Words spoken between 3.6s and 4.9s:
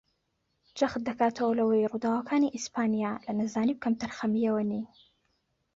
و کەمتەرخەمییەوە نین